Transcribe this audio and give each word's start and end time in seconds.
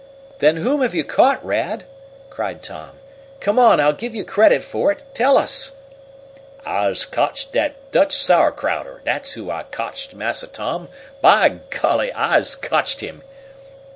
"Then 0.39 0.57
whom 0.57 0.81
have 0.81 0.95
you 0.95 1.03
caught, 1.03 1.45
Rad?" 1.45 1.83
cried 2.31 2.63
Tom. 2.63 2.93
"Come 3.39 3.59
on, 3.59 3.79
I'll 3.79 3.93
give 3.93 4.15
you 4.15 4.25
credit 4.25 4.63
for 4.63 4.91
it. 4.91 5.03
Tell 5.13 5.37
us!" 5.37 5.73
"I's 6.65 7.05
cotched 7.05 7.53
dat 7.53 7.75
Dutch 7.91 8.15
Sauerkrauter, 8.15 9.01
dat's 9.05 9.33
who 9.33 9.51
I's 9.51 9.65
cotched, 9.69 10.15
Massa 10.15 10.47
Tom! 10.47 10.87
By 11.21 11.49
golly, 11.69 12.11
I's 12.13 12.55
cotched 12.55 13.01
him!" 13.01 13.21